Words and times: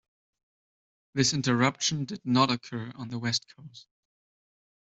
This 1.13 1.31
interruption 1.31 2.05
did 2.05 2.21
not 2.25 2.49
occur 2.49 2.91
on 2.95 3.09
the 3.09 3.19
West 3.19 3.45
Coast. 3.55 3.85